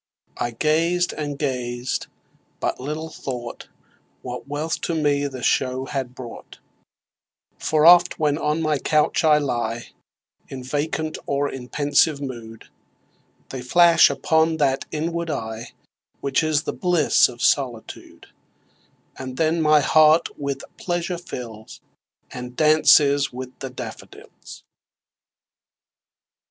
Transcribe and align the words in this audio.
I 0.37 0.49
gazed 0.49 1.13
and 1.13 1.37
gazed 1.37 2.07
but 2.59 2.79
little 2.79 3.11
thought 3.11 3.67
What 4.23 4.47
wealth 4.47 4.81
the 4.81 4.87
show 5.43 5.71
to 5.75 5.79
me 5.79 5.91
had 5.91 6.15
brought; 6.15 6.57
For 7.59 7.85
oft, 7.85 8.17
when 8.17 8.35
on 8.35 8.63
my 8.63 8.79
couch 8.79 9.23
I 9.23 9.37
lie 9.37 9.89
In 10.47 10.63
vacant 10.63 11.19
or 11.27 11.47
in 11.51 11.69
pensive 11.69 12.19
mood, 12.19 12.67
They 13.49 13.61
flash 13.61 14.09
upon 14.09 14.57
that 14.57 14.85
inward 14.89 15.29
eye 15.29 15.67
Which 16.19 16.41
is 16.41 16.63
the 16.63 16.73
bliss 16.73 17.29
of 17.29 17.43
solitude; 17.43 18.25
And 19.19 19.37
then 19.37 19.61
my 19.61 19.81
heart 19.81 20.29
with 20.35 20.63
pleasure 20.77 21.19
fills, 21.19 21.79
And 22.31 22.55
dances 22.55 23.31
with 23.31 23.51
the 23.59 23.69
daffodils. 23.69 24.63